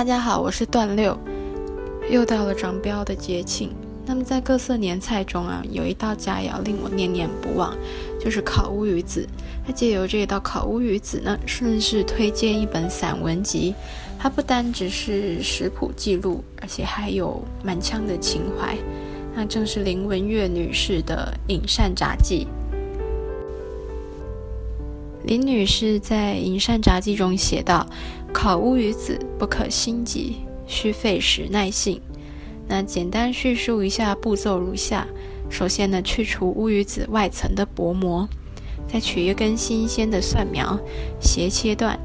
[0.00, 1.14] 大家好，我是段六。
[2.08, 3.70] 又到了长标的节庆，
[4.06, 7.76] 那么在各色年菜中啊，有一道佳肴令我念念不忘，
[8.18, 9.28] 就是烤乌鱼子。
[9.66, 13.74] 那借由这一道烤乌鱼子呢，顺势推荐一本散文集。
[14.18, 18.74] 它不单只是食谱记录，而且还有满腔的情怀。
[19.34, 22.46] 那正是林文月女士的《饮膳杂记》。
[25.24, 27.86] 林女士在《饮膳札记》中写道
[28.32, 32.00] ：“烤乌鱼子不可心急，需费时耐性。”
[32.66, 35.06] 那简单叙述一下步骤如下：
[35.50, 38.28] 首先呢，去除乌鱼子外层的薄膜，
[38.90, 40.78] 再取一根新鲜的蒜苗，
[41.20, 41.98] 斜切断。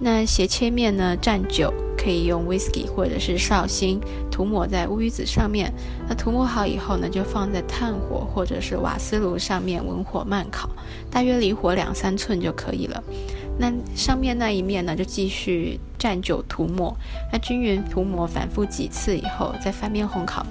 [0.00, 1.72] 那斜切面呢，蘸酒。
[2.08, 5.70] 可以用 whisky 或者是绍兴涂抹在乌鱼子上面。
[6.08, 10.70] 那涂抹好以后呢，就放在炭火或者是瓦斯炉上面文火慢烤，
[11.10, 13.04] 大约离火两三寸就可以了。
[13.58, 16.96] 那上面那一面呢，就继续蘸酒涂抹。
[17.30, 20.46] 那均匀涂抹，反复几次以后，再翻面烘烤，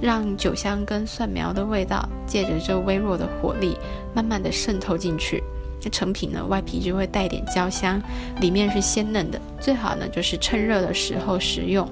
[0.00, 3.76] 让酒香跟蒜苗的味道借着这微弱的火力，
[4.14, 5.44] 慢慢的渗透进去。
[5.82, 8.00] 那成品呢，外皮就会带点焦香，
[8.40, 9.40] 里面是鲜嫩的。
[9.60, 11.88] 最好呢，就是趁热的时候食用。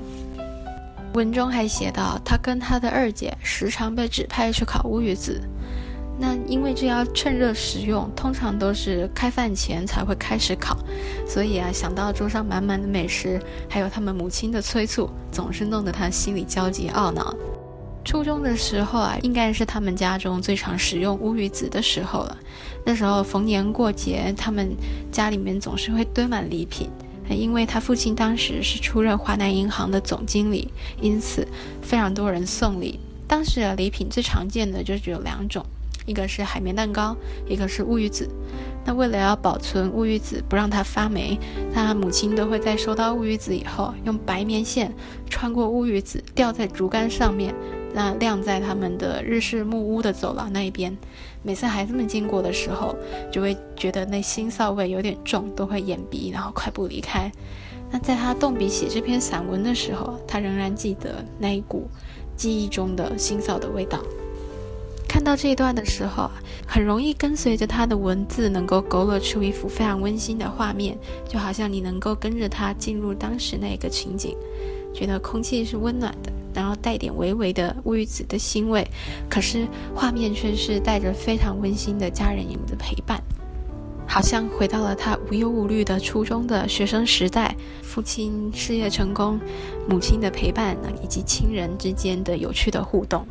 [1.15, 5.41] 文中还写到，他跟他的二姐时常被指派去烤乌鱼子。
[6.23, 10.77] 那因为这要趁热食用，通常都是开饭前才会开始烤，
[11.27, 17.35] 所以啊，想到桌上满满的美食，还有他们母亲的催促，总是弄得他心里焦急懊恼。
[18.05, 22.37] 初中的时候啊，应该是他们家中最常使用乌鱼子的时候了。
[22.85, 24.75] 那时候逢年过节，他们
[25.13, 26.91] 家里面总是会堆满礼品。
[27.29, 30.69] 因为他父亲当时是出任华南银行的总经理，
[31.01, 31.47] 因此
[31.81, 32.99] 非常多人送礼。
[33.29, 35.65] 当时的礼品最常见的就只有两种，
[36.07, 37.17] 一个是海绵蛋糕，
[37.49, 38.29] 一个是乌鱼子。
[38.85, 41.39] 那为了要保存乌鱼子不让它发霉，
[41.73, 44.93] 他母亲都会在收到乌鱼子以后，用白棉线
[45.29, 47.55] 穿过乌鱼子，吊在竹竿上面。
[47.93, 50.97] 那晾在他们的日式木屋的走廊那一边，
[51.43, 52.95] 每次孩子们经过的时候，
[53.33, 57.31] 就会觉得那腥臊味有点重，都会掩鼻，然后快步离开。
[57.91, 61.89] 那在他动笔写这篇散文的时候，他仍然记得那一股
[62.37, 63.99] 记忆中的腥臊的味道。
[65.09, 66.31] 看到这一段的时候，
[66.65, 70.97] 很容易跟随着他的文字，能够勾勒出一幅非常温馨的画面，
[71.29, 74.37] 就好像你能够跟着他进入当时那个情景，
[74.95, 76.31] 觉得空气是温暖的。
[76.83, 78.87] 带点微微的乌鱼子的腥味，
[79.29, 83.23] 可是画面却是带着非常温馨的家人的陪伴，
[84.07, 89.39] 好像回到了他无忧无虑的初中的学生时代，父亲事业成功，
[89.89, 93.27] 母亲的陪伴以及亲人之间的有趣的互动。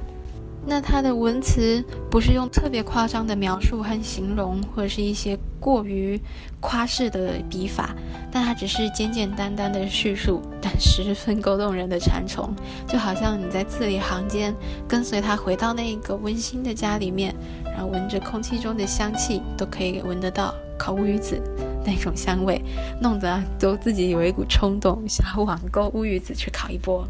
[0.69, 6.21] 那他的文词不是用特别夸张的描述和形容，或者是一些过于
[6.59, 7.95] 夸饰的笔法，
[8.31, 12.53] 但他只是简简单单的叙述，但十分勾动人的馋虫，
[12.87, 14.53] 就好像你在字里行间
[14.87, 17.33] 跟随他回到那个温馨的家里面，
[17.65, 21.41] 然后闻着空气中的香气，都可以闻得到烤乌鱼子
[21.83, 22.61] 那种香味，
[23.01, 27.07] 弄得都自己有一股冲动，想要网购乌鱼子去烤一波。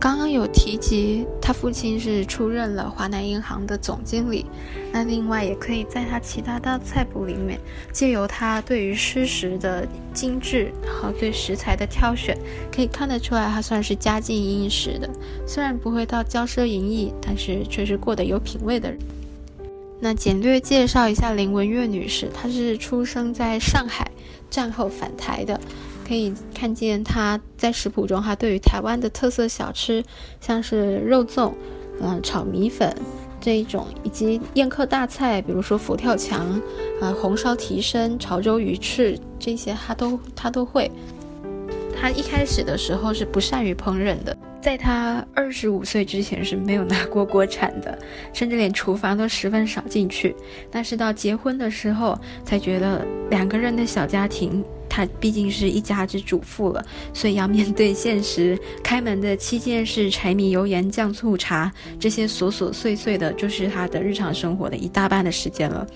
[0.00, 4.46] 刚刚有提及，他父亲是出任了华南银行的总经理。
[4.92, 7.58] 那另外也可以在他其他的菜谱里面，
[7.92, 12.38] 借由他对于吃食的精致和对食材的挑选，
[12.72, 15.10] 可以看得出来，他算是家境殷实的。
[15.46, 18.98] 虽然不会到骄奢淫逸，但是却是过得有品味的人。
[20.00, 24.08] 那简略介绍一下林文月女士，她是出生在上海，
[24.48, 25.60] 战后返台的。
[26.08, 30.02] 可以看见他在食谱中，他对于台湾的特色小吃，
[30.40, 31.52] 像是肉粽、
[32.00, 32.96] 嗯炒米粉
[33.38, 36.60] 这一种，以及宴客大菜，比如说佛跳墙、
[37.02, 40.90] 啊红烧提参、潮州鱼翅这些，他都他都会。
[42.00, 47.98] 他一开始的时候是不善于烹饪的，在他二十五岁之前是没有拿过锅铲的，
[48.32, 50.34] 甚至连厨房都十分少进去。
[50.70, 54.64] 但是到结婚的时候，才觉得两个人的小家庭。
[54.98, 56.84] 他毕竟是一家之主妇了，
[57.14, 58.58] 所以要面对现实。
[58.82, 65.86] 开门的七件事：柴米油盐酱醋茶，这些琐琐碎碎的，就是他的日常生活的一大半的时间了。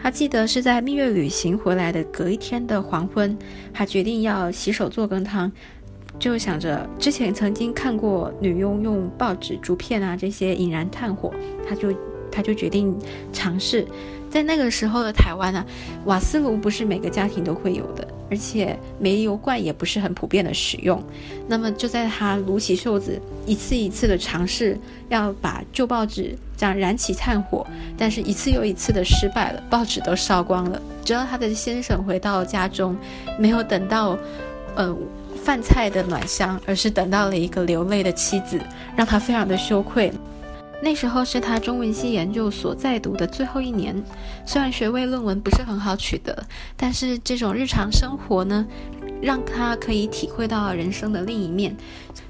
[0.00, 3.36] 他记得是在蜜月旅行回来的隔一天的黄昏，
[3.74, 5.50] 他决定要洗手做羹汤，
[6.16, 11.34] 就想着之前曾经看过女佣用报纸、竹片啊这些引燃炭火，
[11.68, 11.92] 他就
[12.30, 12.96] 他就决定
[13.32, 13.84] 尝试。
[14.30, 15.64] 在那个时候的台湾呢，
[16.04, 21.02] 瓦斯炉不是每个家庭都会有的，而且煤油罐也不是很普遍的使用。
[21.46, 24.78] 那么就在他撸起袖子，一次一次的尝试
[25.08, 27.66] 要把旧报纸这样燃起炭火，
[27.96, 30.80] 但是一次又一次的失败了，报纸都烧光了。
[31.04, 32.96] 直到他的先生回到家中，
[33.38, 34.18] 没有等到
[34.74, 34.94] 呃
[35.42, 38.60] 饭菜的暖香，而是等到了一个流泪的妻子，
[38.94, 40.12] 让他非常的羞愧。
[40.80, 44.00] 那时候是他中文系研究所在读的最后一年，
[44.46, 46.46] 虽然学位论文不是很好取得，
[46.76, 48.64] 但是这种日常生活呢，
[49.20, 51.76] 让他可以体会到人生的另一面。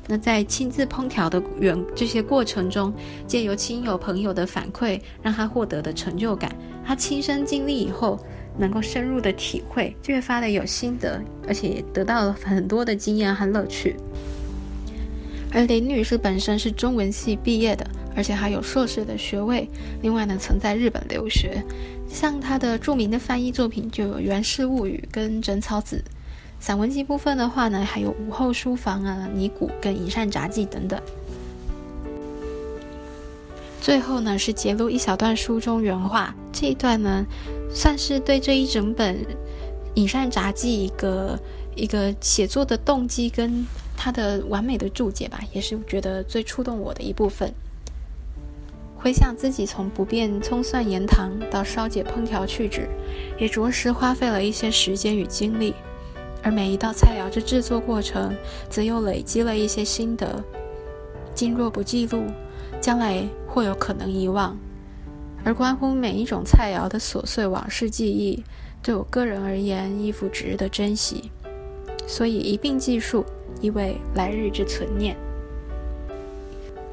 [0.06, 2.92] 那在亲自烹调的原这些过程中，
[3.26, 6.50] 借由亲友朋友的反馈，让他获得的成就感，
[6.82, 8.18] 他亲身经历以后，
[8.56, 13.94] 能够深入的体会，越发的有心得，而且也得到了很多的经验和乐趣。
[15.52, 17.86] 而林女士本身是中文系毕业的。
[18.18, 19.70] 而且还有硕士的学位，
[20.02, 21.62] 另外呢，曾在日本留学。
[22.08, 26.02] 像他的著名的翻译作品就有《源氏物语》跟《枕草子》。
[26.58, 31.00] 散文集部分的话呢，还有《午后书房》啊、《尼古》跟《银善杂记》等等。
[33.80, 37.24] 最后呢，是揭露一小段书中原话，这一段呢，
[37.72, 39.14] 算是对这一整本
[39.94, 41.38] 《隐善杂记》一个
[41.76, 43.64] 一个写作的动机跟
[43.96, 47.54] 他的完美的注解吧，也是觉得最触动我的一部分。
[49.00, 52.88] 回想自己从不变葱蒜盐糖到烧解烹调去脂，
[53.38, 55.72] 也着实花费了一些时间与精力，
[56.42, 58.34] 而每一道菜肴之制作过程，
[58.68, 60.42] 则又累积了一些心得。
[61.32, 62.24] 今若不记录，
[62.80, 64.58] 将来或有可能遗忘。
[65.44, 68.42] 而关乎每一种菜肴的琐碎往事记忆，
[68.82, 71.30] 对我个人而言，亦复值得珍惜。
[72.08, 73.24] 所以一并记述，
[73.60, 75.16] 以为来日之存念。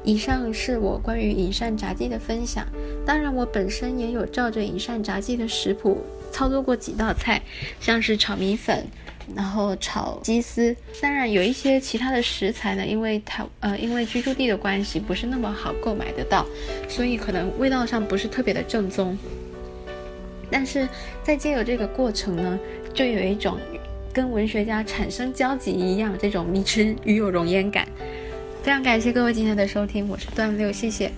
[0.06, 2.64] 以上是我关于隐善炸鸡的分享。
[3.04, 6.00] 当然，我本身也有照着隐善炸鸡的食谱
[6.30, 7.42] 操作过几道菜，
[7.80, 8.86] 像是炒米粉，
[9.34, 10.74] 然后炒鸡丝。
[11.02, 16.46] 当然，有一些其他的食材呢，因为它呃因为居住地的关系，不是那么好购买得到，
[16.88, 19.18] 所以可能味道上不是特别的正宗。
[20.48, 20.88] 但是
[21.24, 22.56] 在借由这个过程呢，
[22.94, 23.58] 就有一种
[24.12, 27.85] 跟文学家产生交集一样，这种迷之与有容焉感。
[28.66, 31.12] 非常感谢各位今天的收听，我是段六，谢谢。